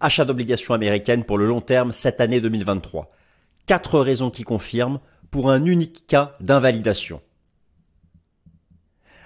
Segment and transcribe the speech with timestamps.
[0.00, 3.08] Achat d'obligations américaines pour le long terme cette année 2023.
[3.66, 5.00] Quatre raisons qui confirment
[5.30, 7.20] pour un unique cas d'invalidation.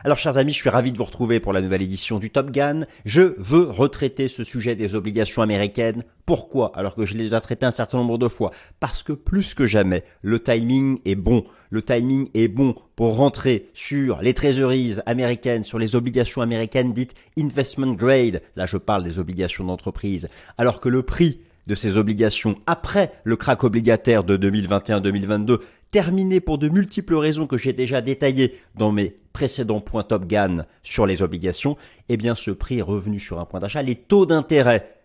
[0.05, 2.51] Alors chers amis, je suis ravi de vous retrouver pour la nouvelle édition du Top
[2.51, 2.87] Gun.
[3.05, 6.03] Je veux retraiter ce sujet des obligations américaines.
[6.27, 6.73] Pourquoi?
[6.75, 8.51] Alors que je l'ai déjà traité un certain nombre de fois.
[8.81, 11.45] Parce que plus que jamais, le timing est bon.
[11.71, 17.15] Le timing est bon pour rentrer sur les trésoreries américaines, sur les obligations américaines dites
[17.39, 18.43] investment grade.
[18.57, 20.29] Là, je parle des obligations d'entreprise.
[20.59, 21.39] Alors que le prix
[21.69, 25.61] de ces obligations après le crack obligataire de 2021-2022
[25.93, 30.67] terminé pour de multiples raisons que j'ai déjà détaillées dans mes précédents points Top Gun
[30.83, 31.77] sur les obligations,
[32.09, 33.83] eh bien ce prix est revenu sur un point d'achat.
[33.83, 34.97] Les taux d'intérêt,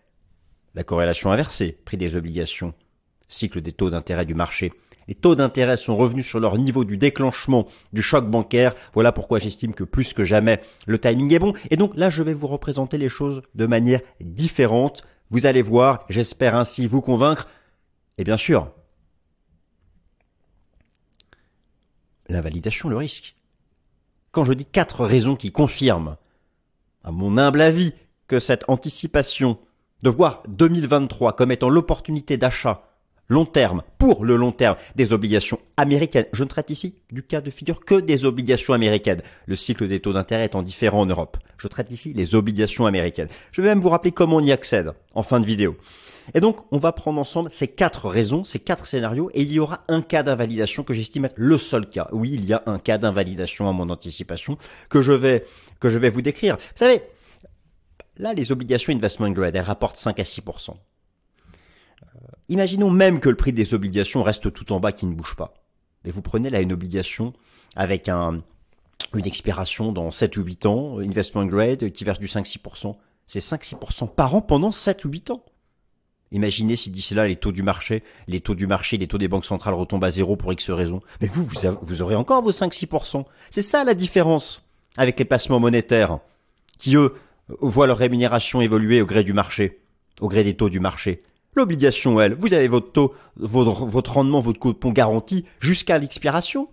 [0.74, 2.74] la corrélation inversée, prix des obligations,
[3.28, 4.72] cycle des taux d'intérêt du marché.
[5.08, 8.74] Les taux d'intérêt sont revenus sur leur niveau du déclenchement du choc bancaire.
[8.92, 11.54] Voilà pourquoi j'estime que plus que jamais, le timing est bon.
[11.70, 15.02] Et donc là, je vais vous représenter les choses de manière différente.
[15.30, 17.48] Vous allez voir, j'espère ainsi vous convaincre.
[18.18, 18.70] Et bien sûr,
[22.28, 23.34] l'invalidation, le risque.
[24.30, 26.16] Quand je dis quatre raisons qui confirment,
[27.04, 27.94] à mon humble avis,
[28.26, 29.58] que cette anticipation
[30.02, 32.87] de voir 2023 comme étant l'opportunité d'achat
[33.28, 36.26] long terme, pour le long terme, des obligations américaines.
[36.32, 39.22] Je ne traite ici du cas de figure que des obligations américaines.
[39.46, 41.36] Le cycle des taux d'intérêt étant différent en Europe.
[41.58, 43.28] Je traite ici les obligations américaines.
[43.52, 45.76] Je vais même vous rappeler comment on y accède en fin de vidéo.
[46.34, 49.58] Et donc, on va prendre ensemble ces quatre raisons, ces quatre scénarios, et il y
[49.58, 52.08] aura un cas d'invalidation que j'estime être le seul cas.
[52.12, 54.58] Oui, il y a un cas d'invalidation à mon anticipation
[54.90, 55.46] que je vais,
[55.80, 56.56] que je vais vous décrire.
[56.56, 57.02] Vous savez,
[58.18, 60.72] là, les obligations investment grade, elles rapportent 5 à 6 euh,
[62.48, 65.54] Imaginons même que le prix des obligations reste tout en bas, qui ne bouge pas.
[66.04, 67.32] Mais vous prenez là une obligation
[67.76, 68.42] avec un,
[69.14, 72.96] une expiration dans 7 ou 8 ans, investment grade, qui verse du 5-6%.
[73.26, 75.44] C'est 5-6% par an pendant 7 ou 8 ans.
[76.30, 79.28] Imaginez si d'ici là les taux du marché, les taux du marché, les taux des
[79.28, 81.00] banques centrales retombent à zéro pour X raisons.
[81.20, 81.48] Mais vous,
[81.80, 83.24] vous, aurez encore vos 5-6%.
[83.50, 84.62] C'est ça la différence
[84.96, 86.18] avec les placements monétaires,
[86.78, 87.14] qui eux
[87.60, 89.80] voient leur rémunération évoluer au gré du marché,
[90.20, 91.22] au gré des taux du marché.
[91.58, 96.68] L'obligation, elle, vous avez votre taux, votre, votre rendement, votre coupon garanti jusqu'à l'expiration.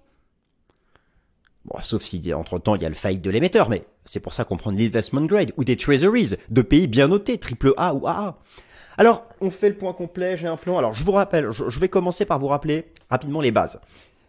[1.66, 4.44] Bon, sauf si entre-temps il y a le faillite de l'émetteur, mais c'est pour ça
[4.44, 8.38] qu'on prend l'investment grade ou des treasuries de pays bien notés, triple A ou AA.
[9.00, 10.78] Alors, on fait le point complet, j'ai un plan.
[10.78, 13.82] Alors, je vous rappelle, je, vais commencer par vous rappeler rapidement les bases.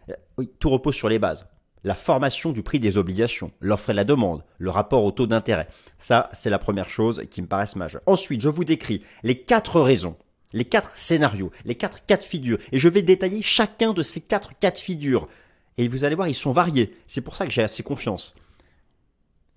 [0.09, 1.47] Euh, oui, tout repose sur les bases.
[1.84, 5.69] La formation du prix des obligations, l'offre et la demande, le rapport au taux d'intérêt.
[5.99, 8.00] Ça, c'est la première chose qui me paraisse majeure.
[8.06, 10.17] Ensuite, je vous décris les quatre raisons,
[10.56, 12.59] les quatre scénarios, les quatre cas de figure.
[12.72, 15.28] Et je vais détailler chacun de ces quatre cas de figure.
[15.77, 16.97] Et vous allez voir, ils sont variés.
[17.06, 18.34] C'est pour ça que j'ai assez confiance.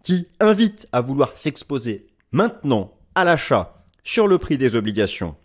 [0.03, 5.35] Qui invite à vouloir s'exposer maintenant à l'achat sur le prix des obligations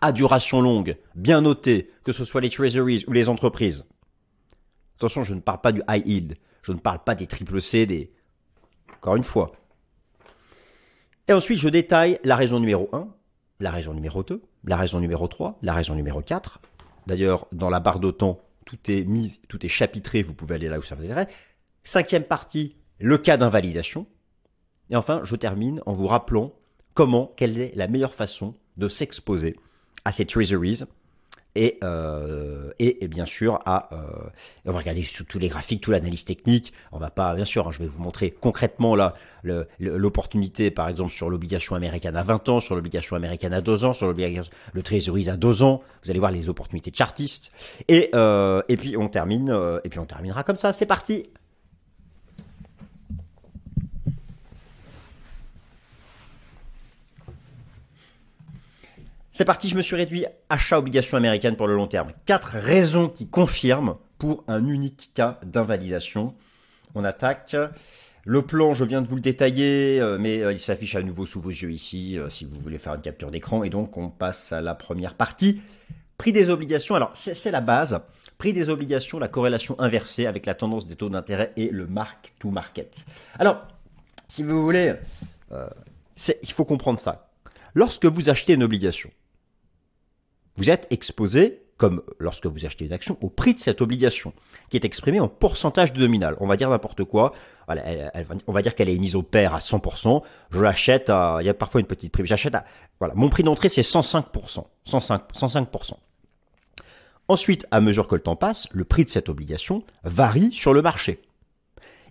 [0.00, 3.84] à duration longue, bien noté, que ce soit les treasuries ou les entreprises.
[4.96, 7.84] Attention, je ne parle pas du high yield, je ne parle pas des triple C,
[7.84, 8.12] des...
[8.96, 9.52] Encore une fois.
[11.26, 13.08] Et ensuite, je détaille la raison numéro 1,
[13.58, 16.60] la raison numéro 2, la raison numéro 3, la raison numéro 4.
[17.06, 20.78] D'ailleurs, dans la barre d'autant, tout est mis, tout est chapitré, vous pouvez aller là
[20.78, 21.28] où ça vous intéresse.
[21.82, 24.06] Cinquième partie, le cas d'invalidation.
[24.90, 26.52] Et enfin, je termine en vous rappelant
[26.92, 29.56] comment, quelle est la meilleure façon de s'exposer
[30.04, 30.82] à ces treasuries
[31.54, 33.80] et, euh, et, bien sûr euh,
[34.64, 36.72] on va regarder tous les graphiques, toute l'analyse technique.
[36.92, 39.14] On va pas bien sûr, hein, je vais vous montrer concrètement là
[39.78, 43.92] l'opportunité par exemple sur l'obligation américaine à 20 ans, sur l'obligation américaine à 2 ans,
[43.92, 45.82] sur le treasuries à 2 ans.
[46.04, 47.50] Vous allez voir les opportunités chartistes
[47.88, 49.50] et euh, et puis on termine
[49.84, 50.72] et puis on terminera comme ça.
[50.72, 51.28] C'est parti.
[59.38, 62.10] C'est parti, je me suis réduit achat obligation américaine pour le long terme.
[62.24, 66.34] Quatre raisons qui confirment pour un unique cas d'invalidation.
[66.96, 67.54] On attaque.
[68.24, 71.24] Le plan, je viens de vous le détailler, euh, mais euh, il s'affiche à nouveau
[71.24, 73.62] sous vos yeux ici, euh, si vous voulez faire une capture d'écran.
[73.62, 75.60] Et donc, on passe à la première partie.
[76.16, 76.96] Prix des obligations.
[76.96, 78.00] Alors, c'est la base.
[78.38, 82.34] Prix des obligations, la corrélation inversée avec la tendance des taux d'intérêt et le mark
[82.40, 83.04] to market.
[83.38, 83.68] Alors,
[84.26, 84.94] si vous voulez,
[85.52, 87.30] il faut comprendre ça.
[87.74, 89.10] Lorsque vous achetez une obligation,
[90.58, 94.32] vous êtes exposé, comme lorsque vous achetez une action, au prix de cette obligation,
[94.68, 96.36] qui est exprimé en pourcentage de nominal.
[96.40, 97.32] On va dire n'importe quoi.
[97.68, 100.20] on va dire qu'elle est mise au pair à 100%.
[100.50, 102.26] Je l'achète à, il y a parfois une petite prime.
[102.26, 102.64] J'achète à,
[102.98, 104.64] voilà, mon prix d'entrée c'est 105%.
[104.84, 105.92] 105, 105%.
[107.28, 110.82] Ensuite, à mesure que le temps passe, le prix de cette obligation varie sur le
[110.82, 111.20] marché.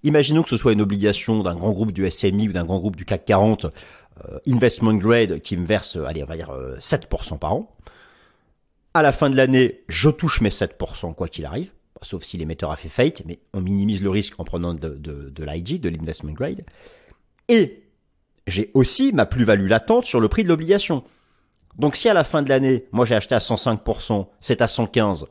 [0.04, 2.96] Imaginons que ce soit une obligation d'un grand groupe du SMI ou d'un grand groupe
[2.96, 7.54] du CAC 40, euh, investment grade, qui me verse, allez, on va dire 7% par
[7.54, 7.76] an.
[8.94, 12.72] À la fin de l'année, je touche mes 7% quoi qu'il arrive, sauf si l'émetteur
[12.72, 15.90] a fait faillite, mais on minimise le risque en prenant de, de, de l'IG, de
[15.90, 16.66] l'investment grade.
[17.48, 17.84] Et
[18.48, 21.04] j'ai aussi ma plus-value latente sur le prix de l'obligation.
[21.78, 25.28] Donc si à la fin de l'année, moi j'ai acheté à 105%, c'est à 115,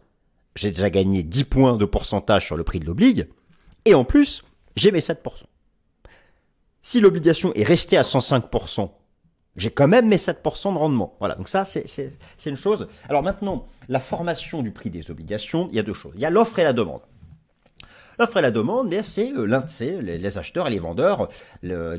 [0.54, 3.26] j'ai déjà gagné 10 points de pourcentage sur le prix de l'oblige,
[3.84, 4.44] et en plus,
[4.76, 5.16] j'ai mes 7%.
[6.82, 8.90] Si l'obligation est restée à 105%,
[9.56, 11.16] j'ai quand même mes 7% de rendement.
[11.18, 12.16] Voilà, donc ça, c'est
[12.46, 12.88] une chose.
[13.08, 16.12] Alors maintenant, la formation du prix des obligations, il y a deux choses.
[16.14, 17.00] Il y a l'offre et la demande.
[18.18, 21.28] L'offre et la demande, c'est euh, l'un de les, acheteurs et les vendeurs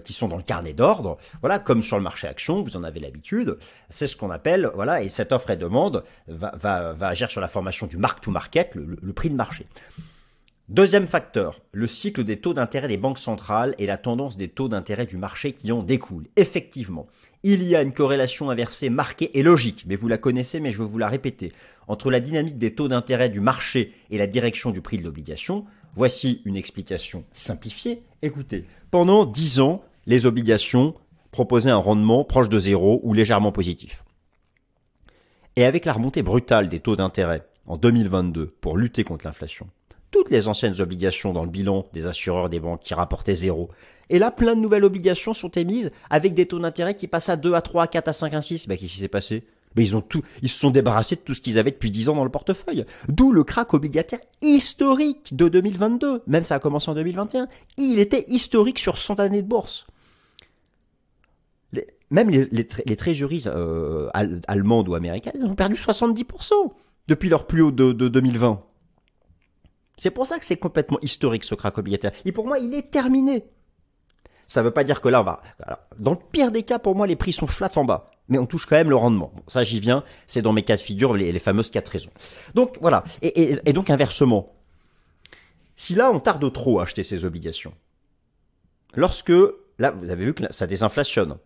[0.04, 1.18] qui sont dans le carnet d'ordre.
[1.42, 3.58] Voilà, comme sur le marché action, vous en avez l'habitude.
[3.90, 7.42] C'est ce qu'on appelle, voilà, et cette offre et demande va, va, va agir sur
[7.42, 9.68] la formation du mark to market, le prix de marché.
[10.70, 14.68] Deuxième facteur, le cycle des taux d'intérêt des banques centrales et la tendance des taux
[14.68, 16.28] d'intérêt du marché qui en découlent.
[16.36, 17.08] Effectivement,
[17.44, 20.80] il y a une corrélation inversée marquée et logique, mais vous la connaissez, mais je
[20.80, 21.54] veux vous la répéter,
[21.88, 25.64] entre la dynamique des taux d'intérêt du marché et la direction du prix de l'obligation.
[25.96, 28.04] Voici une explication simplifiée.
[28.22, 30.96] Écoutez, pendant 10 ans, les obligations
[31.32, 34.04] proposaient un rendement proche de zéro ou légèrement positif.
[35.56, 39.70] Et avec la remontée brutale des taux d'intérêt en 2022 pour lutter contre l'inflation,
[40.18, 43.70] toutes les anciennes obligations dans le bilan des assureurs des banques qui rapportaient zéro.
[44.10, 47.36] Et là, plein de nouvelles obligations sont émises avec des taux d'intérêt qui passent à
[47.36, 48.68] 2, à 3, à 4, à 5, à 6.
[48.68, 49.44] Bah, qu'est-ce qui s'est passé?
[49.76, 52.10] Bah, ils ont tout, ils se sont débarrassés de tout ce qu'ils avaient depuis 10
[52.10, 52.86] ans dans le portefeuille.
[53.10, 56.24] D'où le crack obligataire historique de 2022.
[56.26, 57.48] Même ça a commencé en 2021.
[57.78, 59.86] Il était historique sur 100 années de bourse.
[62.10, 64.10] même les, les, les euh,
[64.48, 66.54] allemandes ou américaines ont perdu 70%
[67.08, 68.64] depuis leur plus haut de, de 2020.
[69.98, 72.12] C'est pour ça que c'est complètement historique ce crack obligataire.
[72.24, 73.46] Et pour moi, il est terminé.
[74.46, 75.42] Ça ne veut pas dire que là, on va.
[76.00, 78.12] dans le pire des cas, pour moi, les prix sont flat en bas.
[78.30, 79.34] Mais on touche quand même le rendement.
[79.48, 80.04] Ça, j'y viens.
[80.28, 82.12] C'est dans mes cas de figure, les, fameuses quatre raisons.
[82.54, 83.04] Donc, voilà.
[83.22, 84.54] Et, et, donc, inversement.
[85.76, 87.74] Si là, on tarde trop à acheter ces obligations,
[88.94, 89.34] lorsque,
[89.80, 91.38] là, vous avez vu que ça désinflationne,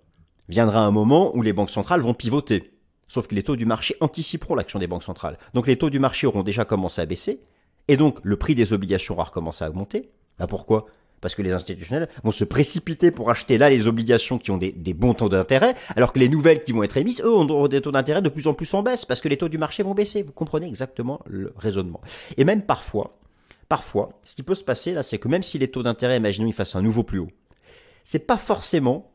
[0.49, 2.73] viendra un moment où les banques centrales vont pivoter.
[3.07, 5.37] Sauf que les taux du marché anticiperont l'action des banques centrales.
[5.53, 7.41] Donc, les taux du marché auront déjà commencé à baisser.
[7.87, 10.09] Et donc, le prix des obligations va recommencer à augmenter.
[10.47, 10.85] Pourquoi?
[11.19, 14.71] Parce que les institutionnels vont se précipiter pour acheter là les obligations qui ont des,
[14.93, 17.91] bons taux d'intérêt, alors que les nouvelles qui vont être émises, eux, ont des taux
[17.91, 20.23] d'intérêt de plus en plus en baisse, parce que les taux du marché vont baisser.
[20.23, 22.01] Vous comprenez exactement le raisonnement.
[22.37, 23.19] Et même parfois,
[23.69, 26.47] parfois, ce qui peut se passer là, c'est que même si les taux d'intérêt, imaginons,
[26.47, 27.29] ils fassent un nouveau plus haut,
[28.03, 29.10] c'est pas forcément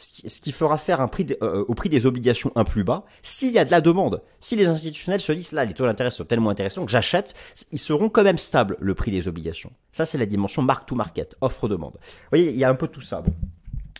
[0.00, 3.52] ce qui fera faire un prix euh, au prix des obligations un plus bas, s'il
[3.52, 4.22] y a de la demande.
[4.40, 7.34] Si les institutionnels se disent là, les taux d'intérêt sont tellement intéressants que j'achète,
[7.72, 9.72] ils seront quand même stables, le prix des obligations.
[9.92, 11.94] Ça, c'est la dimension mark to market, offre-demande.
[11.94, 13.20] Vous voyez, il y a un peu tout ça.
[13.20, 13.32] Bon.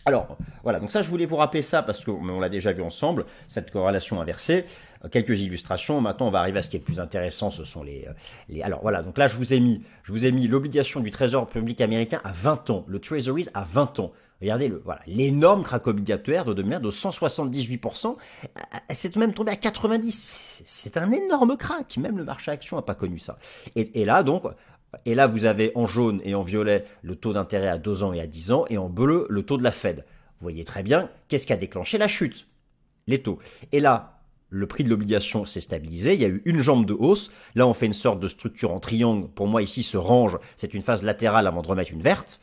[0.07, 3.27] Alors, voilà, donc ça, je voulais vous rappeler ça parce qu'on l'a déjà vu ensemble,
[3.49, 4.65] cette corrélation inversée.
[5.05, 6.01] Euh, quelques illustrations.
[6.01, 8.13] Maintenant, on va arriver à ce qui est le plus intéressant, ce sont les, euh,
[8.49, 8.63] les...
[8.63, 11.49] Alors voilà, donc là, je vous ai mis, je vous ai mis l'obligation du Trésor
[11.49, 14.13] public américain à 20 ans, le Treasuries à 20 ans.
[14.41, 18.17] Regardez le, voilà, l'énorme crack obligatoire de 2001 de 178%.
[18.91, 20.63] C'est même tombé à 90.
[20.65, 21.99] C'est un énorme crack.
[21.99, 23.39] Même le marché action n'a pas connu ça.
[23.77, 24.45] Et, là, donc,
[25.05, 28.13] et là, vous avez en jaune et en violet le taux d'intérêt à 2 ans
[28.13, 30.05] et à 10 ans, et en bleu le taux de la Fed.
[30.41, 32.47] Vous voyez très bien qu'est-ce qui a déclenché la chute?
[33.07, 33.39] Les taux.
[33.73, 36.93] Et là, le prix de l'obligation s'est stabilisé, il y a eu une jambe de
[36.93, 40.39] hausse, là on fait une sorte de structure en triangle, pour moi ici ce range,
[40.57, 42.41] c'est une phase latérale avant de remettre une verte,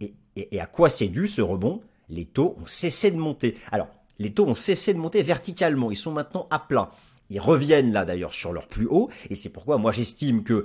[0.00, 1.80] et, à quoi c'est dû ce rebond?
[2.08, 3.56] Les taux ont cessé de monter.
[3.72, 3.88] Alors,
[4.18, 6.90] les taux ont cessé de monter verticalement, ils sont maintenant à plat.
[7.30, 10.64] Ils reviennent là d'ailleurs sur leur plus haut, et c'est pourquoi moi j'estime que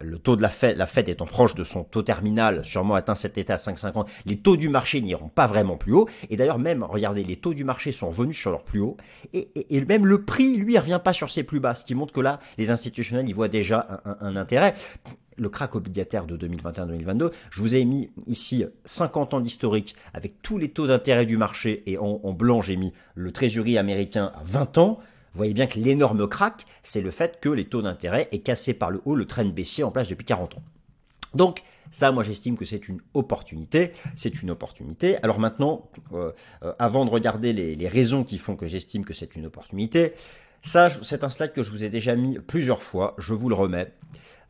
[0.00, 3.16] le, taux de la Fed, la Fed étant proche de son taux terminal, sûrement atteint
[3.16, 6.60] cet état à 5,50, les taux du marché n'iront pas vraiment plus haut, et d'ailleurs
[6.60, 8.96] même, regardez, les taux du marché sont revenus sur leur plus haut,
[9.32, 12.20] et, même le prix, lui, revient pas sur ses plus bas, ce qui montre que
[12.20, 14.74] là, les institutionnels y voient déjà un intérêt
[15.40, 17.32] le crack obligataire de 2021-2022.
[17.50, 21.82] Je vous ai mis ici 50 ans d'historique avec tous les taux d'intérêt du marché
[21.86, 24.98] et en, blanc j'ai mis le trésorerie américain à 20 ans.
[25.32, 28.74] Vous voyez bien que l'énorme crack, c'est le fait que les taux d'intérêt est cassé
[28.74, 30.62] par le haut, le train baissier en place depuis 40 ans.
[31.34, 33.92] Donc, ça, moi, j'estime que c'est une opportunité.
[34.16, 35.16] C'est une opportunité.
[35.22, 36.32] Alors maintenant, euh,
[36.62, 40.12] euh, avant de regarder les, les raisons qui font que j'estime que c'est une opportunité,
[40.62, 43.14] ça, c'est un slide que je vous ai déjà mis plusieurs fois.
[43.18, 43.92] Je vous le remets.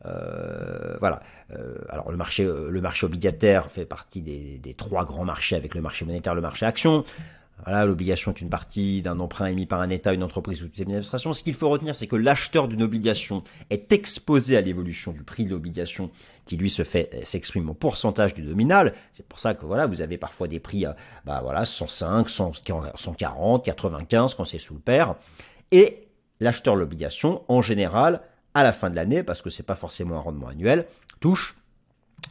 [0.05, 1.21] Euh, voilà.
[1.51, 5.75] Euh, alors le marché, euh, le marché obligataire fait partie des, trois grands marchés avec
[5.75, 7.03] le marché monétaire, le marché action.
[7.63, 10.81] Voilà, l'obligation est une partie d'un emprunt émis par un État, une entreprise ou une
[10.81, 11.31] administration.
[11.31, 15.45] Ce qu'il faut retenir, c'est que l'acheteur d'une obligation est exposé à l'évolution du prix
[15.45, 16.09] de l'obligation
[16.45, 18.95] qui lui se fait s'exprime en pourcentage du nominal.
[19.13, 23.63] C'est pour ça que voilà, vous avez parfois des prix à bah voilà 105, 140,
[23.63, 25.15] 95 quand c'est sous le pair.
[25.71, 26.07] Et
[26.39, 28.21] l'acheteur de l'obligation, en général,
[28.53, 30.87] à la fin de l'année, parce que c'est pas forcément un rendement annuel,
[31.19, 31.57] touche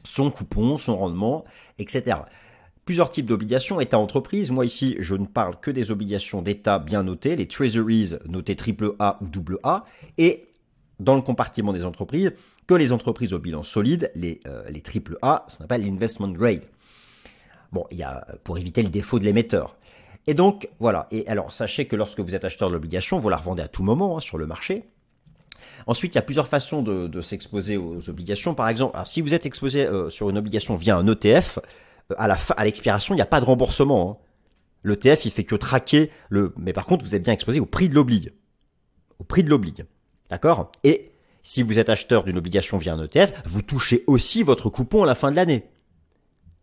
[0.04, 1.44] son coupon, son rendement,
[1.78, 2.18] etc
[2.90, 4.50] plusieurs types d'obligations, État-entreprise.
[4.50, 8.94] Moi ici, je ne parle que des obligations d'État bien notées, les treasuries notées triple
[8.99, 9.85] A ou double A,
[10.18, 10.49] et
[10.99, 12.32] dans le compartiment des entreprises,
[12.66, 16.30] que les entreprises au bilan solide, les, euh, les triple A, ce qu'on appelle l'investment
[16.30, 16.64] grade.
[17.70, 19.76] Bon, il y a pour éviter le défaut de l'émetteur.
[20.27, 21.07] Et donc, voilà.
[21.11, 23.83] Et alors, sachez que lorsque vous êtes acheteur de l'obligation, vous la revendez à tout
[23.83, 24.85] moment hein, sur le marché.
[25.87, 28.55] Ensuite, il y a plusieurs façons de, s'exposer aux obligations.
[28.55, 31.59] Par exemple, si vous êtes exposé euh, sur une obligation via un ETF,
[32.37, 34.11] fin, à l'expiration, il n'y a pas de remboursement.
[34.11, 34.25] Hein.
[34.83, 36.55] Le TF, il fait que traquer le.
[36.57, 38.33] Mais par contre, vous êtes bien exposé au prix de l'oblige.
[39.19, 39.85] Au prix de l'oblige.
[40.31, 40.71] D'accord?
[40.85, 41.11] Et
[41.43, 45.07] si vous êtes acheteur d'une obligation via un ETF, vous touchez aussi votre coupon à
[45.07, 45.67] la fin de l'année.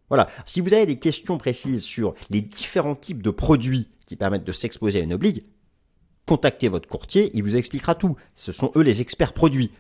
[0.09, 0.27] Voilà.
[0.45, 4.51] Si vous avez des questions précises sur les différents types de produits qui permettent de
[4.51, 5.41] s'exposer à une oblige,
[6.25, 8.15] contactez votre courtier, il vous expliquera tout.
[8.35, 9.71] Ce sont eux les experts produits.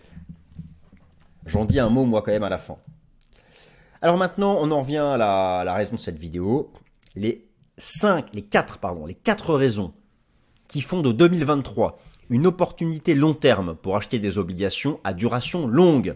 [1.45, 2.77] J'en dis un mot moi quand même à la fin.
[4.01, 6.71] Alors maintenant, on en revient à la, raison de cette vidéo.
[7.15, 9.93] Les 5, les 4, pardon, les 4 raisons
[10.67, 16.15] qui font de 2023 une opportunité long terme pour acheter des obligations à duration longue.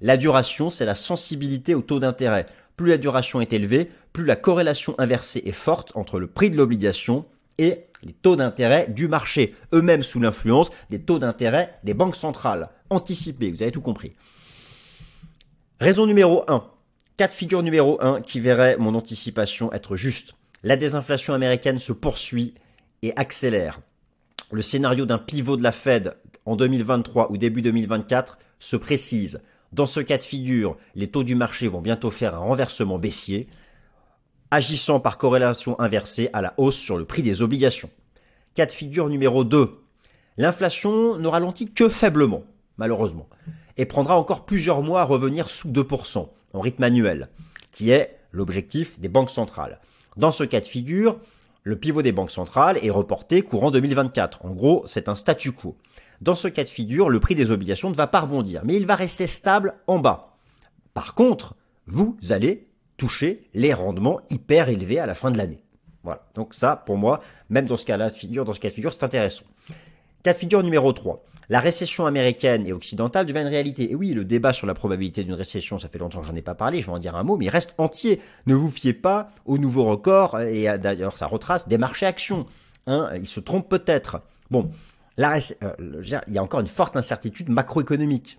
[0.00, 2.46] La duration, c'est la sensibilité au taux d'intérêt.
[2.80, 6.56] Plus la duration est élevée, plus la corrélation inversée est forte entre le prix de
[6.56, 7.26] l'obligation
[7.58, 12.70] et les taux d'intérêt du marché, eux-mêmes sous l'influence des taux d'intérêt des banques centrales.
[12.88, 14.14] Anticipés, vous avez tout compris.
[15.78, 16.64] Raison numéro 1.
[17.18, 20.32] Cas de figure numéro 1 qui verrait mon anticipation être juste.
[20.62, 22.54] La désinflation américaine se poursuit
[23.02, 23.80] et accélère.
[24.52, 29.42] Le scénario d'un pivot de la Fed en 2023 ou début 2024 se précise.
[29.72, 33.48] Dans ce cas de figure, les taux du marché vont bientôt faire un renversement baissier,
[34.50, 37.90] agissant par corrélation inversée à la hausse sur le prix des obligations.
[38.54, 39.80] Cas de figure numéro 2.
[40.38, 42.42] L'inflation ne ralentit que faiblement,
[42.78, 43.28] malheureusement,
[43.76, 47.28] et prendra encore plusieurs mois à revenir sous 2% en rythme annuel,
[47.70, 49.80] qui est l'objectif des banques centrales.
[50.16, 51.20] Dans ce cas de figure,
[51.62, 54.44] le pivot des banques centrales est reporté courant 2024.
[54.44, 55.76] En gros, c'est un statu quo.
[56.20, 58.86] Dans ce cas de figure, le prix des obligations ne va pas rebondir, mais il
[58.86, 60.36] va rester stable en bas.
[60.92, 61.54] Par contre,
[61.86, 65.62] vous allez toucher les rendements hyper élevés à la fin de l'année.
[66.02, 66.26] Voilà.
[66.34, 68.92] Donc ça, pour moi, même dans ce cas de figure, dans ce cas de figure,
[68.92, 69.44] c'est intéressant.
[70.22, 73.90] Cas de figure numéro 3 la récession américaine et occidentale devient une réalité.
[73.90, 76.42] Et oui, le débat sur la probabilité d'une récession, ça fait longtemps que j'en ai
[76.42, 78.20] pas parlé, je vais en dire un mot, mais il reste entier.
[78.46, 82.46] Ne vous fiez pas aux nouveaux records, et d'ailleurs ça retrace des marchés actions.
[82.86, 84.22] Hein, il se trompe peut-être.
[84.52, 84.70] Bon,
[85.18, 88.38] euh, il y a encore une forte incertitude macroéconomique.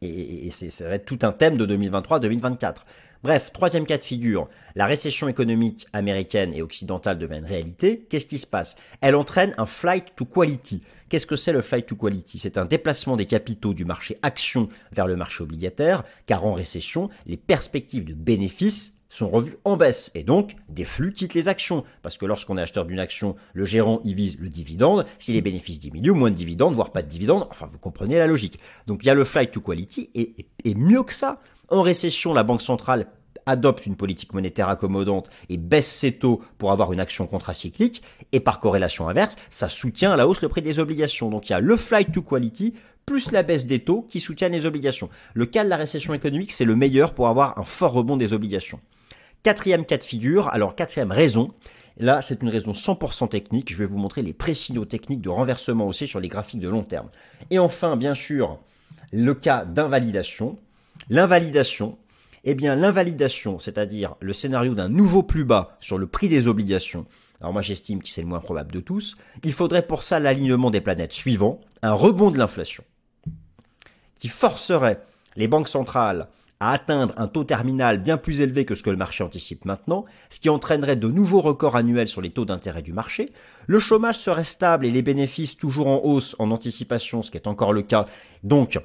[0.00, 2.76] Et, et ça va être tout un thème de 2023-2024.
[3.24, 8.06] Bref, troisième cas de figure, la récession économique américaine et occidentale devient une réalité.
[8.08, 8.76] Qu'est-ce qui se passe?
[9.00, 10.82] Elle entraîne un flight to quality.
[11.08, 12.38] Qu'est-ce que c'est le flight to quality?
[12.38, 17.10] C'est un déplacement des capitaux du marché action vers le marché obligataire, car en récession,
[17.26, 21.84] les perspectives de bénéfices sont revues en baisse et donc des flux quittent les actions
[22.02, 25.40] parce que lorsqu'on est acheteur d'une action, le gérant y vise le dividende, si les
[25.40, 28.58] bénéfices diminuent, moins de dividendes, voire pas de dividendes, enfin vous comprenez la logique.
[28.86, 30.34] Donc il y a le flight to quality et,
[30.64, 33.08] et mieux que ça, en récession, la Banque centrale
[33.48, 38.40] adopte une politique monétaire accommodante et baisse ses taux pour avoir une action contracyclique, et
[38.40, 41.30] par corrélation inverse, ça soutient à la hausse le prix des obligations.
[41.30, 42.74] Donc il y a le flight to quality
[43.06, 45.08] plus la baisse des taux qui soutiennent les obligations.
[45.32, 48.34] Le cas de la récession économique, c'est le meilleur pour avoir un fort rebond des
[48.34, 48.80] obligations.
[49.42, 51.54] Quatrième cas de figure, alors quatrième raison,
[51.96, 55.86] là c'est une raison 100% technique, je vais vous montrer les présignaux techniques de renversement
[55.86, 57.08] aussi sur les graphiques de long terme.
[57.50, 58.58] Et enfin, bien sûr,
[59.12, 60.58] le cas d'invalidation.
[61.10, 61.96] L'invalidation,
[62.44, 67.06] eh bien, l'invalidation, c'est-à-dire le scénario d'un nouveau plus bas sur le prix des obligations,
[67.40, 70.70] alors moi j'estime que c'est le moins probable de tous, il faudrait pour ça l'alignement
[70.70, 72.82] des planètes suivant, un rebond de l'inflation,
[74.18, 75.00] qui forcerait
[75.36, 76.28] les banques centrales
[76.60, 80.04] à atteindre un taux terminal bien plus élevé que ce que le marché anticipe maintenant,
[80.30, 83.30] ce qui entraînerait de nouveaux records annuels sur les taux d'intérêt du marché,
[83.66, 87.46] le chômage serait stable et les bénéfices toujours en hausse en anticipation, ce qui est
[87.46, 88.06] encore le cas,
[88.42, 88.78] donc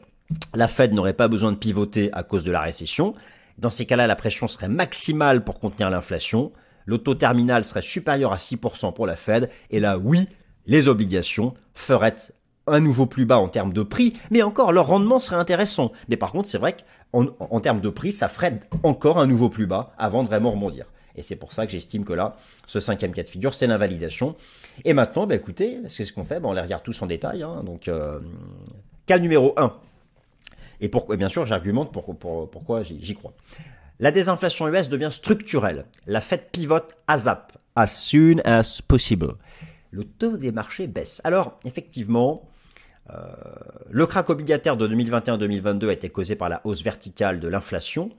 [0.54, 3.16] la Fed n'aurait pas besoin de pivoter à cause de la récession,
[3.58, 6.52] dans ces cas-là, la pression serait maximale pour contenir l'inflation.
[6.86, 9.50] Le taux terminal serait supérieur à 6% pour la Fed.
[9.70, 10.28] Et là, oui,
[10.66, 12.16] les obligations feraient
[12.68, 15.92] un nouveau plus bas en termes de prix, mais encore leur rendement serait intéressant.
[16.08, 19.50] Mais par contre, c'est vrai qu'en en termes de prix, ça ferait encore un nouveau
[19.50, 20.86] plus bas avant de vraiment rebondir.
[21.16, 24.36] Et c'est pour ça que j'estime que là, ce cinquième cas de figure, c'est l'invalidation.
[24.84, 27.44] Et maintenant, bah, écoutez, c'est ce qu'on fait, bah, on les regarde tous en détail.
[27.44, 27.64] Hein.
[27.64, 28.20] donc, euh,
[29.06, 29.74] cas numéro 1.
[30.82, 32.18] Et, pourquoi, bien sûr, j'argumente pour,
[32.50, 33.34] pourquoi j'y crois.
[34.00, 35.86] La désinflation US devient structurelle.
[36.08, 39.36] La Fed pivote ASAP, as soon as possible.
[39.92, 41.22] Le taux des marchés baisse.
[41.24, 42.50] Alors, effectivement,
[43.10, 43.16] euh,
[43.90, 48.12] le crack obligataire de 2021-2022 a été causé par la hausse verticale de l'inflation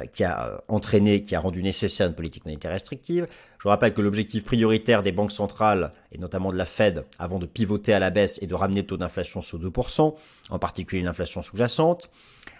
[0.00, 3.26] euh, qui a euh, entraîné, qui a rendu nécessaire une politique monétaire restrictive.
[3.58, 7.46] Je rappelle que l'objectif prioritaire des banques centrales, et notamment de la Fed, avant de
[7.46, 10.14] pivoter à la baisse, est de ramener le taux d'inflation sous 2%,
[10.50, 12.10] en particulier l'inflation sous-jacente.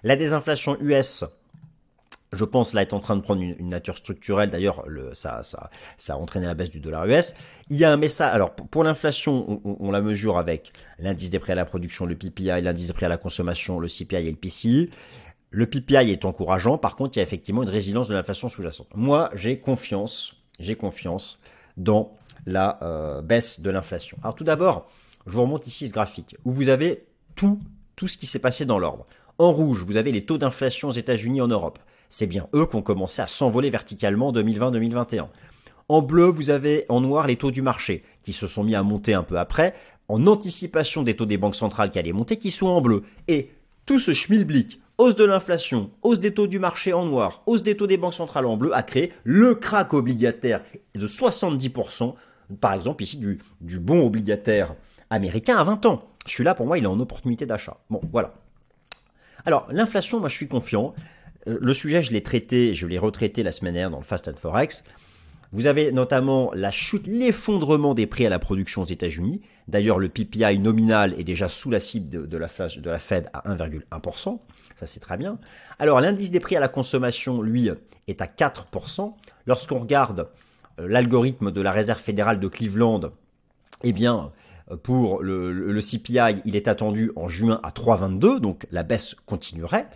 [0.02, 1.24] La désinflation US,
[2.32, 4.50] je pense là est en train de prendre une, nature structurelle.
[4.50, 5.70] D'ailleurs, ça, ça,
[6.08, 7.34] a entraîné la baisse du dollar US.
[7.70, 8.34] Il y a un message.
[8.34, 12.60] Alors pour, l'inflation, on, la mesure avec l'indice des prix à la production, le PPI,
[12.62, 14.90] l'indice des prix à la consommation, le CPI et le PCI.
[15.50, 18.88] Le PPI est encourageant, par contre, il y a effectivement une résilience de l'inflation sous-jacente.
[18.94, 21.40] Moi, j'ai confiance, j'ai confiance
[21.78, 22.12] dans
[22.44, 24.18] la euh, baisse de l'inflation.
[24.22, 24.90] Alors tout d'abord,
[25.26, 27.60] je vous remonte ici ce graphique où vous avez tout,
[27.96, 29.06] tout ce qui s'est passé dans l'ordre.
[29.38, 31.78] En rouge, vous avez les taux d'inflation aux États-Unis en Europe.
[32.08, 35.26] C'est bien eux qui ont commencé à s'envoler verticalement en 2020-2021.
[35.88, 38.82] En bleu, vous avez en noir les taux du marché, qui se sont mis à
[38.82, 39.74] monter un peu après,
[40.08, 43.02] en anticipation des taux des banques centrales qui allaient monter, qui sont en bleu.
[43.26, 43.50] Et
[43.86, 47.76] tout ce schmilblick hausse de l'inflation, hausse des taux du marché en noir, hausse des
[47.76, 50.62] taux des banques centrales en bleu, a créé le crack obligataire
[50.94, 52.14] de 70%,
[52.60, 54.74] par exemple ici du, du bon obligataire
[55.10, 56.02] américain à 20 ans.
[56.26, 57.78] Celui-là, pour moi, il est en opportunité d'achat.
[57.88, 58.34] Bon, voilà.
[59.46, 60.94] Alors, l'inflation, moi, je suis confiant.
[61.46, 64.36] Le sujet, je l'ai traité, je l'ai retraité la semaine dernière dans le Fast and
[64.36, 64.84] Forex.
[65.52, 66.70] Vous avez notamment la
[67.06, 69.40] l'effondrement des prix à la production aux États-Unis.
[69.66, 74.40] D'ailleurs, le PPI nominal est déjà sous la cible de, la, Fed à 1,1%.
[74.76, 75.38] Ça, c'est très bien.
[75.78, 77.70] Alors, l'indice des prix à la consommation, lui,
[78.08, 79.14] est à 4%.
[79.46, 80.28] Lorsqu'on regarde
[80.78, 83.00] euh, l'algorithme de la Réserve fédérale de Cleveland,
[83.84, 84.32] eh bien,
[84.70, 89.88] euh, pour le, CPI, il est attendu en juin à 3,22, donc la baisse continuerait.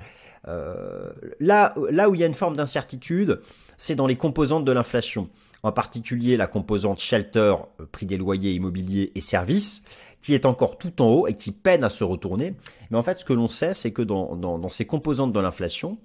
[0.49, 3.41] Euh, là, là où il y a une forme d'incertitude,
[3.77, 5.29] c'est dans les composantes de l'inflation,
[5.63, 7.55] en particulier la composante shelter,
[7.93, 9.83] prix des loyers immobiliers et services,
[10.21, 12.55] qui est encore tout en haut et qui peine à se retourner.
[12.91, 15.99] Mais en fait, ce que l'on sait, c'est que dans, dans, ces composantes de l'inflation,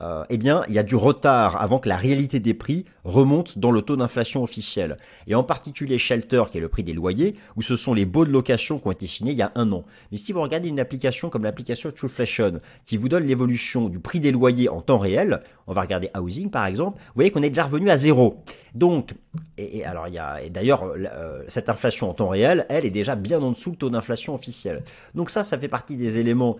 [0.00, 3.58] euh, eh bien, il y a du retard avant que la réalité des prix remonte
[3.58, 4.96] dans le taux d'inflation officiel.
[5.26, 8.24] Et en particulier Shelter, qui est le prix des loyers, où ce sont les baux
[8.24, 9.84] de location qui ont été signés il y a un an.
[10.10, 14.20] Mais si vous regardez une application comme l'application Trueflation, qui vous donne l'évolution du prix
[14.20, 17.50] des loyers en temps réel, on va regarder Housing par exemple, vous voyez qu'on est
[17.50, 18.42] déjà revenu à zéro.
[18.74, 19.14] Donc,
[19.58, 22.90] et, alors il y a, et d'ailleurs, euh, cette inflation en temps réel, elle est
[22.90, 24.82] déjà bien en dessous le taux d'inflation officiel.
[25.14, 26.56] Donc ça, ça fait partie des éléments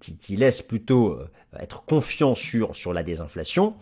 [0.00, 3.74] qui, qui, laissent plutôt euh, être confiant sur, sur la désinflation.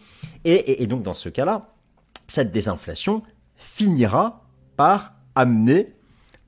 [0.45, 1.69] Et, donc dans ce cas-là,
[2.27, 3.23] cette désinflation
[3.57, 4.45] finira
[4.77, 5.95] par amener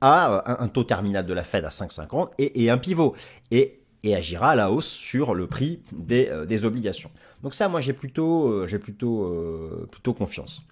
[0.01, 3.15] à euh, un, taux terminal de la Fed à 5,50 et, et un pivot.
[3.51, 3.79] Et,
[4.13, 7.09] agira à la hausse sur le prix des, euh, obligations.
[7.41, 10.63] Donc ça, moi, j'ai plutôt, euh, plutôt, plutôt confiance.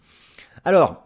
[0.65, 1.05] Alors,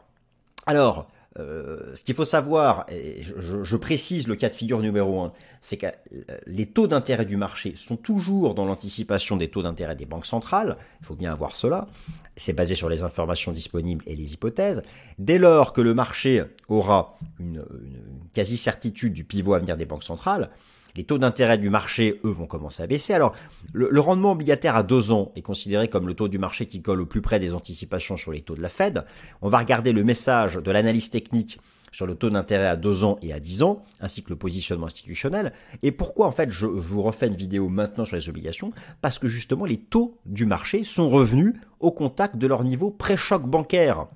[0.65, 5.34] alors, euh, ce qu'il faut savoir, et je, précise le cas de figure numéro un,
[5.60, 5.88] c'est que
[6.48, 10.78] les taux d'intérêt du marché sont toujours dans l'anticipation des taux d'intérêt des banques centrales.
[11.02, 11.88] Il faut bien avoir cela.
[12.38, 14.82] C'est basé sur les informations disponibles et les hypothèses.
[15.19, 20.04] Dès lors que le marché aura une, une quasi-certitude du pivot à venir des banques
[20.04, 20.50] centrales,
[20.95, 23.13] les taux d'intérêt du marché, eux, vont commencer à baisser.
[23.13, 23.34] Alors,
[23.73, 27.01] le, rendement obligataire à deux ans est considéré comme le taux du marché qui colle
[27.01, 29.03] au plus près des anticipations sur les taux de la Fed.
[29.41, 31.60] On va regarder le message de l'analyse technique
[31.91, 34.88] sur le taux d'intérêt à deux ans et à 10 ans, ainsi que le positionnement
[34.88, 35.53] institutionnel.
[35.81, 38.73] Et pourquoi en fait je, je, vous refais une vidéo maintenant sur les obligations?
[39.01, 43.43] Parce que justement les taux du marché sont revenus au contact de leur niveau pré-choc
[43.43, 44.08] bancaire.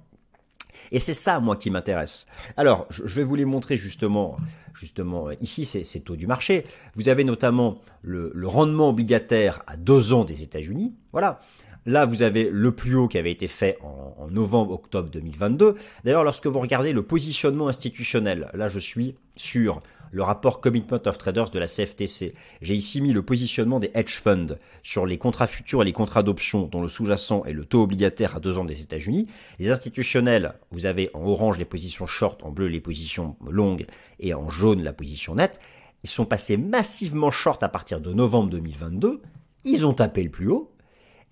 [0.92, 2.26] Et c'est ça, moi, qui m'intéresse.
[2.58, 4.38] Alors, je vais vous les montrer justement.
[4.80, 6.66] Justement, ici, c'est taux du marché.
[6.96, 10.94] Vous avez notamment le, rendement obligataire à deux ans des États-Unis.
[11.12, 11.42] Voilà.
[11.86, 15.76] Là, vous avez le plus haut qui avait été fait en, en novembre-octobre 2022.
[16.06, 21.18] D'ailleurs, lorsque vous regardez le positionnement institutionnel, là, je suis sur le rapport Commitment of
[21.18, 22.34] Traders de la CFTC.
[22.62, 26.24] J'ai ici mis le positionnement des hedge funds sur les contrats futurs et les contrats
[26.24, 29.28] d'options dont le sous-jacent est le taux obligataire à deux ans des États-Unis.
[29.60, 33.86] Les institutionnels, vous avez en orange les positions short, en bleu les positions longues
[34.20, 35.60] et en jaune la position nette.
[36.04, 39.22] Ils sont passés massivement short à partir de novembre 2022.
[39.66, 40.72] Ils ont tapé le plus haut.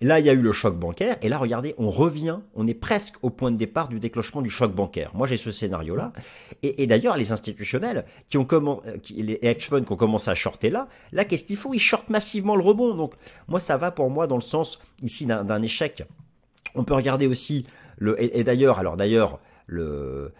[0.00, 2.74] Là, il y a eu le choc bancaire, et là, regardez, on revient, on est
[2.74, 5.10] presque au point de départ du déclenchement du choc bancaire.
[5.14, 6.12] Moi, j'ai ce scénario-là.
[6.62, 8.80] Et, d'ailleurs, les institutionnels, qui ont comment,
[9.10, 12.10] les hedge funds qui ont commencé à shorter là, là, qu'est-ce qu'il faut Ils shortent
[12.10, 12.94] massivement le rebond.
[12.94, 13.14] Donc,
[13.48, 16.04] moi, ça va pour moi dans le sens, ici, d'un échec.
[16.74, 17.66] On peut regarder aussi
[17.98, 20.32] Le, et, d'ailleurs, alors d'ailleurs, le,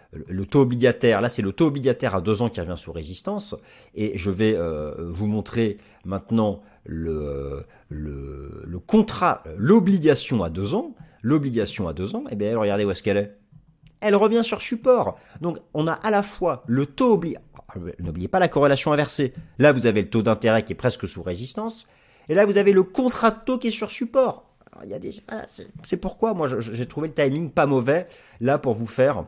[0.49, 3.55] taux obligataire, là c'est le taux obligataire à deux ans qui revient sous résistance,
[3.93, 8.18] et je vais euh, vous montrer maintenant le, le
[8.89, 13.17] contrat, l'obligation à deux ans, l'obligation à deux ans, eh bien regardez où est-ce qu'elle
[13.17, 13.37] est.
[14.01, 15.19] Elle revient sur support.
[15.41, 19.33] Donc on a à la fois le taux obligatoire, ah, n'oubliez pas la corrélation inversée.
[19.59, 21.87] Là vous avez le taux d'intérêt qui est presque sous résistance,
[22.29, 24.49] et là vous avez le contrat de taux qui est sur support.
[25.83, 28.07] c'est pourquoi moi j'ai trouvé le timing pas mauvais
[28.41, 29.23] là pour vous faire,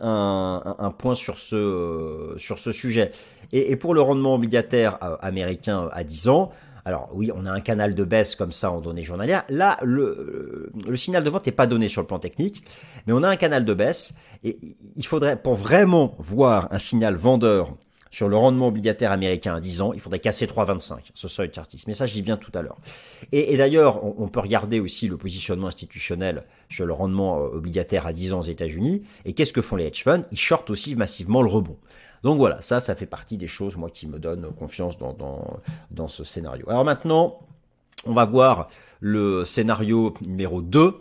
[0.00, 3.12] un, point sur ce, sur ce sujet.
[3.52, 6.50] Et, et pour le rendement obligataire euh, américain à 10 ans,
[6.88, 9.44] alors oui, on a un canal de baisse comme ça en données journalières.
[9.50, 12.64] Là, le, le signal de vente n'est pas donné sur le plan technique,
[13.06, 14.14] mais on a un canal de baisse.
[14.42, 14.58] Et
[14.96, 17.76] il faudrait, pour vraiment voir un signal vendeur
[18.10, 21.86] sur le rendement obligataire américain à 10 ans, il faudrait casser 3,25, ce seuil chartiste.
[21.88, 22.76] Mais ça, j'y viens tout à l'heure.
[23.32, 28.14] Et, d'ailleurs, on, peut regarder aussi le positionnement institutionnel sur le rendement euh, obligataire à
[28.14, 29.02] 10 ans aux États-Unis.
[29.26, 30.22] Et qu'est-ce que font les hedge funds?
[30.30, 31.76] Ils shortent aussi massivement le rebond.
[32.22, 35.46] Donc voilà, ça, ça fait partie des choses, moi, qui me donnent confiance dans, dans,
[35.90, 36.68] dans ce scénario.
[36.68, 37.38] Alors maintenant,
[38.06, 38.68] on va voir
[39.00, 40.94] le scénario numéro 2,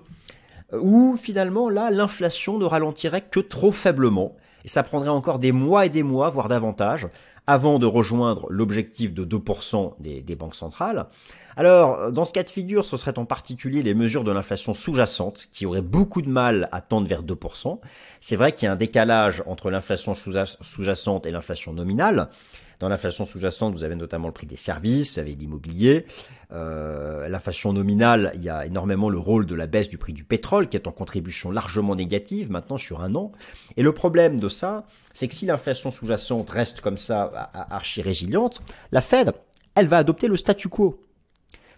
[0.79, 4.35] où finalement, là, l'inflation ne ralentirait que trop faiblement
[4.67, 7.07] et ça prendrait encore des mois et des mois, voire davantage,
[7.47, 11.07] avant de rejoindre l'objectif de 2% des, banques centrales.
[11.55, 15.47] Alors, dans ce cas de figure, ce serait en particulier les mesures de l'inflation sous-jacente
[15.51, 17.79] qui auraient beaucoup de mal à tendre vers 2%.
[18.19, 22.29] C'est vrai qu'il y a un décalage entre l'inflation sous-jacente et l'inflation nominale.
[22.79, 26.05] Dans l'inflation sous-jacente, vous avez notamment le prix des services, vous avez l'immobilier.
[26.51, 30.23] Euh, l'inflation nominale, il y a énormément le rôle de la baisse du prix du
[30.23, 33.31] pétrole qui est en contribution largement négative maintenant sur un an.
[33.77, 38.61] Et le problème de ça, c'est que si l'inflation sous-jacente reste comme ça, archi résiliente,
[38.91, 39.33] la Fed,
[39.73, 41.01] elle va adopter le statu quo.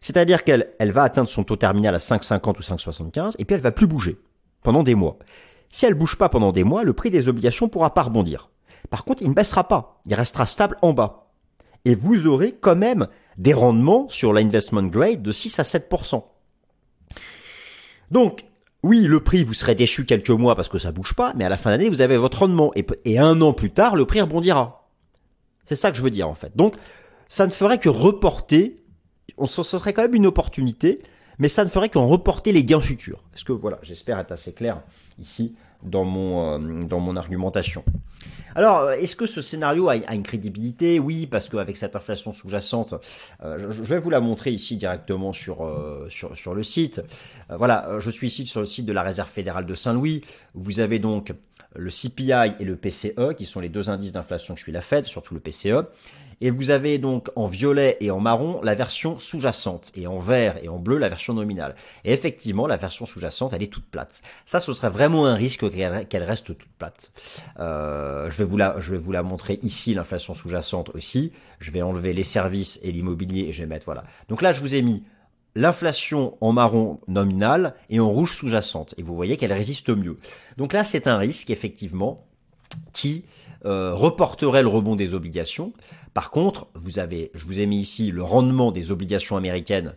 [0.01, 3.61] C'est-à-dire qu'elle elle va atteindre son taux terminal à 5,50 ou 5,75 et puis elle
[3.61, 4.17] va plus bouger
[4.63, 5.17] pendant des mois.
[5.71, 8.49] Si elle bouge pas pendant des mois, le prix des obligations pourra pas rebondir.
[8.89, 10.01] Par contre, il ne baissera pas.
[10.05, 11.31] Il restera stable en bas.
[11.85, 16.23] Et vous aurez quand même des rendements sur l'investment grade de 6 à 7%.
[18.11, 18.45] Donc,
[18.83, 21.49] oui, le prix, vous serez déçu quelques mois parce que ça bouge pas, mais à
[21.49, 22.71] la fin d'année, vous avez votre rendement.
[23.05, 24.89] Et, un an plus tard, le prix rebondira.
[25.65, 26.55] C'est ça que je veux dire, en fait.
[26.55, 26.75] Donc,
[27.27, 28.83] ça ne ferait que reporter,
[29.37, 31.01] on, serait quand même une opportunité,
[31.37, 33.23] mais ça ne ferait qu'en reporter les gains futurs.
[33.35, 34.81] Est-ce que, voilà, j'espère être assez clair
[35.19, 37.83] ici dans mon, euh, dans mon argumentation.
[38.55, 40.99] Alors, est-ce que ce scénario a, une crédibilité?
[40.99, 42.95] Oui, parce qu'avec cette inflation sous-jacente,
[43.43, 47.01] euh, je, vais vous la montrer ici directement sur, euh, sur, sur, le site.
[47.49, 50.21] voilà, je suis ici sur le site de la Réserve fédérale de Saint-Louis.
[50.55, 51.31] Vous avez donc
[51.75, 55.05] le CPI et le PCE, qui sont les deux indices d'inflation que suit la Fed,
[55.05, 55.85] surtout le PCE.
[56.41, 60.57] Et vous avez donc en violet et en marron la version sous-jacente, et en vert
[60.63, 61.75] et en bleu la version nominale.
[62.05, 64.21] Et effectivement, la version sous-jacente, elle est toute plate.
[64.45, 67.11] Ça, ce serait vraiment un risque qu'elle reste toute plate.
[67.59, 71.31] Euh, je, vais vous la, je vais vous la montrer ici, l'inflation sous-jacente aussi.
[71.59, 74.03] Je vais enlever les services et l'immobilier et je vais mettre, voilà.
[74.29, 75.03] Donc là, je vous ai mis
[75.55, 78.95] l'inflation en marron nominale et en rouge sous-jacente.
[78.97, 80.17] Et vous voyez qu'elle résiste mieux.
[80.57, 82.25] Donc là, c'est un risque, effectivement,
[82.93, 83.25] qui
[83.65, 85.73] euh, reporterait le rebond des obligations.
[86.13, 89.95] Par contre, vous avez, je vous ai mis ici le rendement des obligations américaines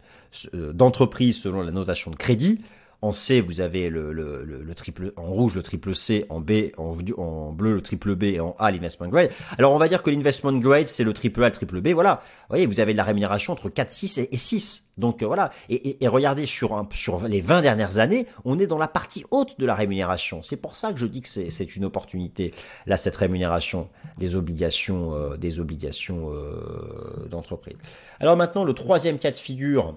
[0.54, 2.60] euh, d'entreprise selon la notation de crédit.
[3.02, 6.70] En C, vous avez le, le, le, triple, en rouge le triple C, en B,
[6.78, 9.30] en, bleu le triple B et en A l'investment grade.
[9.58, 11.88] Alors on va dire que l'investment grade c'est le triple A, le triple B.
[11.88, 12.22] Voilà.
[12.42, 14.92] Vous voyez, vous avez de la rémunération entre 4, 6 et, 6.
[14.98, 15.50] Donc euh, voilà.
[15.68, 16.86] Et, et, regardez sur
[17.28, 20.42] les 20 dernières années, on est dans la partie haute de la rémunération.
[20.42, 22.54] C'est pour ça que je dis que c'est une opportunité
[22.86, 23.88] là cette rémunération
[24.18, 27.76] des obligations, euh, des obligations euh, d'entreprise.
[28.20, 29.96] Alors maintenant le troisième cas de figure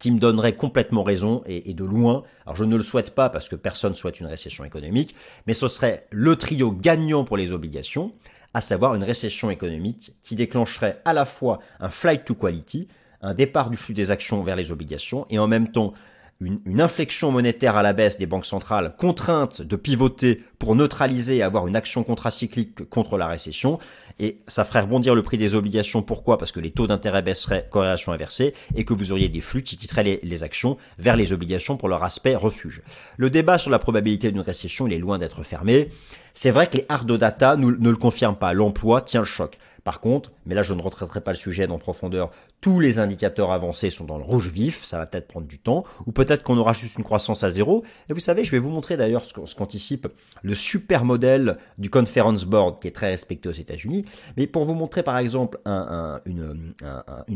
[0.00, 2.24] qui me donnerait complètement raison et, de loin.
[2.44, 5.14] Alors je ne le souhaite pas parce que personne souhaite une récession économique,
[5.46, 8.10] mais ce serait le trio gagnant pour les obligations,
[8.54, 12.88] à savoir une récession économique qui déclencherait à la fois un flight to quality,
[13.22, 15.92] un départ du flux des actions vers les obligations, et en même temps
[16.40, 21.42] une, inflexion monétaire à la baisse des banques centrales contraintes de pivoter pour neutraliser et
[21.42, 23.78] avoir une action contracyclique contre la récession.
[24.18, 26.02] Et ça ferait rebondir le prix des obligations.
[26.02, 26.38] Pourquoi?
[26.38, 29.78] Parce que les taux d'intérêt baisseraient, corrélation inversée, et que vous auriez des flux qui
[29.78, 32.82] quitteraient les, les actions vers les obligations pour leur aspect refuge.
[33.16, 35.90] Le débat sur la probabilité d'une récession, il est loin d'être fermé.
[36.34, 38.52] C'est vrai que les hard data ne le confirment pas.
[38.52, 39.58] L'emploi tient le choc.
[39.84, 43.52] Par contre, mais là je ne retraiterai pas le sujet en profondeur, tous les indicateurs
[43.52, 46.58] avancés sont dans le rouge vif, ça va peut-être prendre du temps, ou peut-être qu'on
[46.58, 47.84] aura juste une croissance à zéro.
[48.08, 50.08] Et vous savez, je vais vous montrer d'ailleurs ce qu'anticipe
[50.42, 54.04] le super modèle du Conference Board, qui est très respecté aux États-Unis.
[54.36, 56.74] Mais pour vous montrer par exemple une,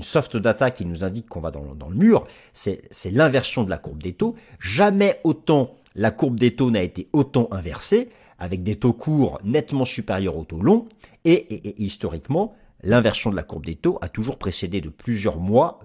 [0.02, 3.78] soft data qui nous indique qu'on va dans, dans le mur, c'est l'inversion de la
[3.78, 4.35] courbe des taux.
[4.59, 9.85] Jamais autant la courbe des taux n'a été autant inversée avec des taux courts nettement
[9.85, 10.87] supérieurs aux taux longs,
[11.25, 15.81] et, historiquement, l'inversion de la courbe des taux a toujours précédé de plusieurs mois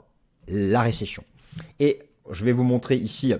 [0.48, 1.24] la récession.
[1.80, 3.34] Et je vais vous montrer ici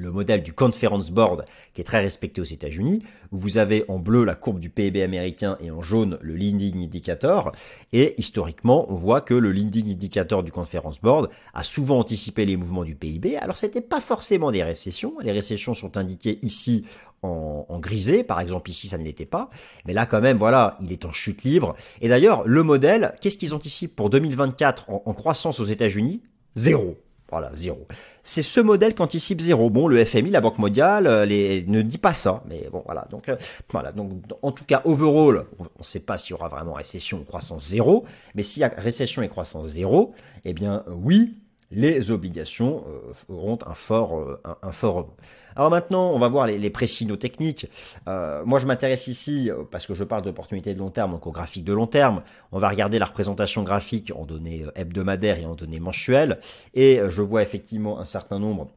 [0.00, 3.98] le modèle du Conference Board qui est très respecté aux États-Unis, où vous avez en
[3.98, 7.52] bleu la courbe du PIB américain et en jaune le leading indicator.
[7.92, 12.56] Et historiquement, on voit que le leading indicator du Conference Board a souvent anticipé les
[12.56, 13.36] mouvements du PIB.
[13.36, 15.14] Alors c'était pas forcément des récessions.
[15.20, 16.84] Les récessions sont indiquées ici
[17.22, 19.50] en, grisé, par exemple ici ça ne l'était pas,
[19.84, 21.76] mais là quand même voilà, il est en chute libre.
[22.00, 26.22] Et d'ailleurs le modèle, qu'est-ce qu'ils anticipent pour 2024 en croissance aux États-Unis?
[26.54, 26.96] Zéro.
[27.30, 27.86] Voilà, zéro.
[28.22, 29.70] C'est ce modèle qu'anticipe zéro.
[29.70, 33.06] Bon, le FMI, la Banque mondiale, euh, les, ne dit pas ça, mais bon, voilà.
[33.10, 33.36] Donc, euh,
[33.70, 33.92] voilà.
[33.92, 34.10] Donc,
[34.42, 37.68] en tout cas, overall, on ne sait pas s'il y aura vraiment récession ou croissance
[37.68, 40.12] zéro, mais s'il y a récession et croissance zéro,
[40.44, 41.38] eh bien, oui,
[41.70, 42.84] les obligations
[43.28, 45.08] auront un fort, un fort
[45.56, 47.66] alors maintenant, on va voir les, les pré-signaux techniques.
[48.08, 51.26] Euh, moi, je m'intéresse ici, euh, parce que je parle d'opportunités de long terme, donc
[51.26, 52.22] au graphique de long terme.
[52.52, 56.38] On va regarder la représentation graphique en données euh, hebdomadaires et en données mensuelles.
[56.74, 58.68] Et je vois effectivement un certain nombre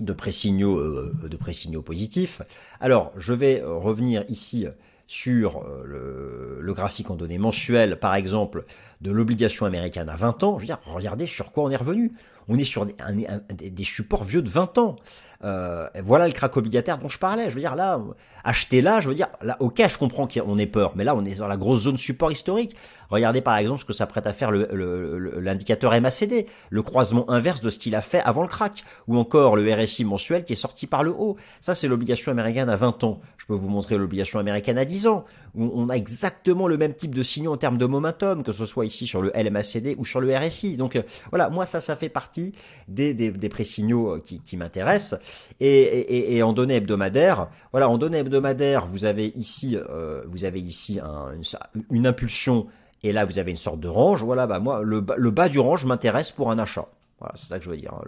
[0.00, 2.42] de pré-signaux de pré-signaux positifs.
[2.80, 4.66] Alors, je vais revenir ici
[5.06, 8.64] sur le, le, graphique en données mensuelles, par exemple,
[9.00, 10.58] de l'obligation américaine à 20 ans.
[10.58, 12.12] Je veux dire, regardez sur quoi on est revenu.
[12.48, 14.96] On est sur des, des supports vieux de 20 ans.
[15.44, 17.50] Euh, voilà le crack obligataire dont je parlais.
[17.50, 18.00] Je veux dire, là,
[18.46, 21.24] acheter là, je veux dire, là, ok, je comprends qu'on ait peur, mais là, on
[21.24, 22.76] est dans la grosse zone support historique.
[23.10, 27.60] Regardez par exemple ce que ça prête à faire l'indicateur le, MACD, le croisement inverse
[27.60, 30.56] de ce qu'il a fait avant le crack, ou encore le RSI mensuel qui est
[30.56, 31.36] sorti par le haut.
[31.60, 33.20] Ça, c'est l'obligation américaine à 20 ans.
[33.36, 36.94] Je peux vous montrer l'obligation américaine à 10 ans, où on a exactement le même
[36.94, 40.04] type de signaux en termes de momentum, que ce soit ici sur le LMACD ou
[40.04, 40.76] sur le RSI.
[40.76, 42.52] Donc euh, voilà, moi ça, ça fait partie
[42.88, 45.20] des, des, des pré-signaux euh, qui, qui m'intéressent.
[45.60, 50.44] Et, et, et, en données hebdomadaires, voilà, en données hebdomadaires, vous avez ici, euh, vous
[50.44, 51.42] avez ici une,
[51.90, 52.66] une impulsion
[53.02, 54.24] et là vous avez une sorte de range.
[54.24, 56.86] Voilà, bah moi le, le bas du range m'intéresse pour un achat.
[57.18, 57.94] Voilà, c'est ça que je veux dire.
[57.94, 58.02] Hein.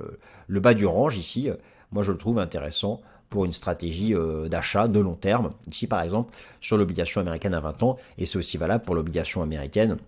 [0.47, 1.55] Le, bas du range ici, euh,
[1.93, 5.53] moi je le trouve intéressant pour une stratégie euh, d'achat de long terme.
[5.71, 9.43] Ici par exemple sur l'obligation américaine à 20 ans et c'est aussi valable pour l'obligation
[9.43, 9.99] américaine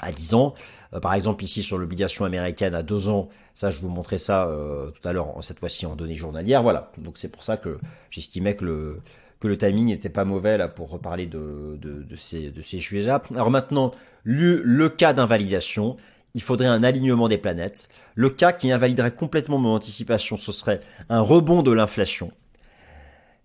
[0.00, 0.54] à 10 ans.
[1.02, 4.48] Par exemple ici sur l'obligation américaine à 2 ans, ça je vous montrais ça
[4.94, 6.62] tout à l'heure, cette fois-ci en données journalières.
[6.62, 7.78] Voilà, donc c'est pour ça que
[8.10, 8.96] j'estimais que le
[9.40, 11.78] que le timing n'était pas mauvais là pour reparler de,
[12.16, 13.22] ces, sujets-là.
[13.34, 13.92] Alors maintenant,
[14.24, 15.96] le cas d'invalidation,
[16.34, 17.88] il faudrait un alignement des planètes.
[18.14, 22.32] Le cas qui invaliderait complètement mon anticipation, ce serait un rebond de l'inflation,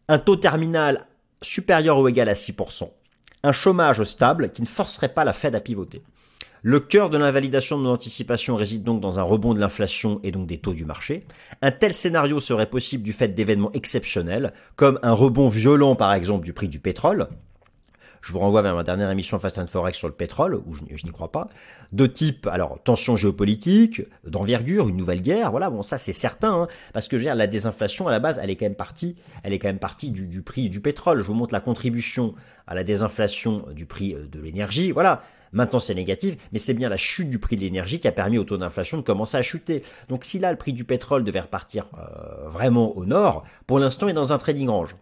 [0.07, 1.05] un taux terminal
[1.41, 2.89] supérieur ou égal à 6%,
[3.43, 6.01] un chômage stable qui ne forcerait pas la Fed à pivoter.
[6.61, 10.31] Le cœur de l'invalidation de mon anticipation réside donc dans un rebond de l'inflation et
[10.31, 11.23] donc des taux du marché.
[11.61, 16.45] Un tel scénario serait possible du fait d'événements exceptionnels, comme un rebond violent par exemple
[16.45, 17.29] du prix du pétrole,
[18.21, 20.83] je vous renvoie vers ma dernière émission Fast and Forex sur le pétrole, où je,
[20.83, 21.49] n'y crois pas,
[21.93, 26.67] de type, alors, tension géopolitique, d'envergure, une nouvelle guerre, voilà, bon, ça c'est certain, hein,
[26.93, 29.15] parce que je veux dire, la désinflation, à la base, elle est quand même partie,
[29.43, 31.19] elle est quand même partie du, du prix du pétrole.
[31.19, 32.35] Je vous montre la contribution
[32.67, 35.21] à la désinflation du prix euh, de l'énergie, voilà.
[35.51, 38.37] Maintenant, c'est négatif, mais c'est bien la chute du prix de l'énergie qui a permis
[38.37, 39.83] au taux d'inflation de commencer à chuter.
[40.07, 44.07] Donc, si là, le prix du pétrole devait repartir euh, vraiment au nord, pour l'instant,
[44.07, 44.95] il est dans un trading range.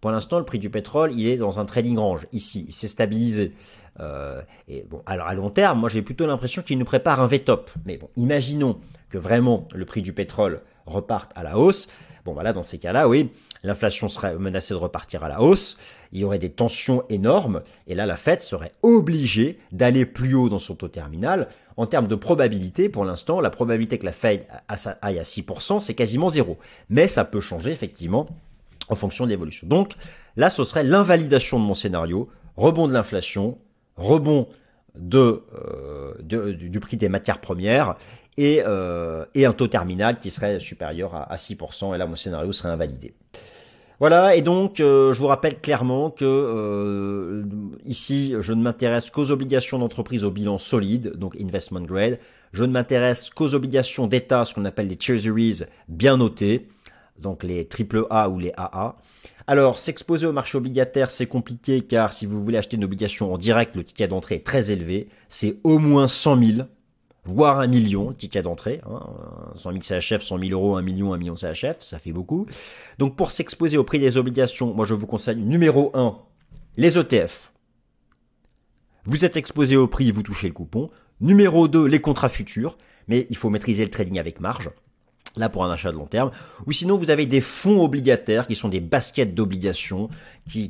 [0.00, 2.88] Pour l'instant, le prix du pétrole, il est dans un trading range ici, il s'est
[2.88, 3.54] stabilisé.
[3.98, 7.26] Euh, et bon, alors à long terme, moi j'ai plutôt l'impression qu'il nous prépare un
[7.26, 7.70] V-top.
[7.86, 8.78] Mais bon, imaginons
[9.08, 11.88] que vraiment le prix du pétrole reparte à la hausse.
[12.24, 13.30] Bon, voilà, dans ces cas-là, oui,
[13.66, 15.76] l'inflation serait menacée de repartir à la hausse,
[16.12, 20.48] il y aurait des tensions énormes, et là, la Fed serait obligée d'aller plus haut
[20.48, 21.48] dans son taux terminal.
[21.76, 25.94] En termes de probabilité, pour l'instant, la probabilité que la Fed aille à 6%, c'est
[25.94, 26.56] quasiment zéro.
[26.88, 28.26] Mais ça peut changer, effectivement,
[28.88, 29.66] en fonction de l'évolution.
[29.66, 29.94] Donc,
[30.36, 33.58] là, ce serait l'invalidation de mon scénario, rebond de l'inflation,
[33.96, 34.48] rebond
[35.14, 37.96] euh, du prix des matières premières,
[38.38, 42.52] et, euh, et un taux terminal qui serait supérieur à 6%, et là, mon scénario
[42.52, 43.14] serait invalidé.
[43.98, 47.44] Voilà, et donc euh, je vous rappelle clairement que euh,
[47.86, 52.18] ici, je ne m'intéresse qu'aux obligations d'entreprise au bilan solide, donc investment grade.
[52.52, 56.68] Je ne m'intéresse qu'aux obligations d'État, ce qu'on appelle des treasuries bien notées.
[57.18, 58.96] donc les triple A ou les AA.
[59.48, 63.38] Alors, s'exposer au marché obligataire, c'est compliqué car si vous voulez acheter une obligation en
[63.38, 65.08] direct, le ticket d'entrée est très élevé.
[65.28, 66.68] C'est au moins 100 000,
[67.26, 68.80] voire un million, ticket d'entrée.
[68.88, 69.00] Hein.
[69.54, 72.46] 100 000 CHF, 100 000 euros, 1 million, 1 million CHF, ça fait beaucoup.
[72.98, 76.16] Donc, pour s'exposer au prix des obligations, moi je vous conseille numéro 1,
[76.76, 77.52] les ETF.
[79.04, 80.90] Vous êtes exposé au prix, vous touchez le coupon.
[81.20, 82.76] Numéro 2, les contrats futurs.
[83.08, 84.70] Mais il faut maîtriser le trading avec marge
[85.36, 86.30] là pour un achat de long terme.
[86.66, 90.08] Ou sinon, vous avez des fonds obligataires qui sont des baskets d'obligations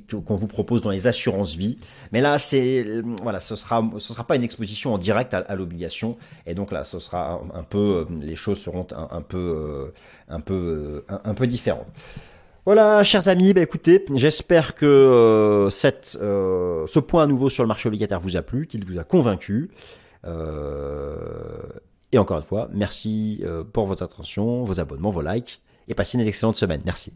[0.09, 1.79] qu'on vous propose dans les assurances vie.
[2.13, 2.85] Mais là, c'est
[3.23, 6.17] voilà, ce sera ce sera pas une exposition en direct à, l'obligation.
[6.47, 9.93] Et donc là, ce sera un, peu les choses seront un, peu euh,
[10.29, 11.89] un peu un, peu différentes.
[12.67, 17.63] Voilà, chers amis, bah écoutez, j'espère que euh, cette, euh, ce point à nouveau sur
[17.63, 19.71] le marché obligataire vous a plu, qu'il vous a convaincu.
[20.25, 21.17] Euh,
[22.17, 26.19] et encore une fois, merci euh, pour votre attention, vos abonnements, vos likes, et passez
[26.19, 26.81] une excellente semaine.
[26.85, 27.13] Merci.